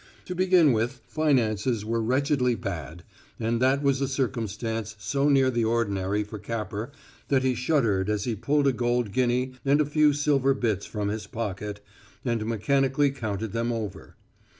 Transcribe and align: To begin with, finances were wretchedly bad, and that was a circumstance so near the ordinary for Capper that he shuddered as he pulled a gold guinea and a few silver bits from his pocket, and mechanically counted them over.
To 0.25 0.33
begin 0.33 0.73
with, 0.73 0.99
finances 1.05 1.85
were 1.85 2.01
wretchedly 2.01 2.55
bad, 2.55 3.03
and 3.39 3.61
that 3.61 3.83
was 3.83 4.01
a 4.01 4.07
circumstance 4.07 4.95
so 4.97 5.29
near 5.29 5.51
the 5.51 5.63
ordinary 5.63 6.23
for 6.23 6.39
Capper 6.39 6.91
that 7.27 7.43
he 7.43 7.53
shuddered 7.53 8.09
as 8.09 8.23
he 8.23 8.33
pulled 8.35 8.65
a 8.65 8.73
gold 8.73 9.11
guinea 9.11 9.53
and 9.63 9.79
a 9.79 9.85
few 9.85 10.11
silver 10.13 10.55
bits 10.55 10.87
from 10.87 11.09
his 11.09 11.27
pocket, 11.27 11.81
and 12.25 12.43
mechanically 12.47 13.11
counted 13.11 13.51
them 13.51 13.71
over. 13.71 14.15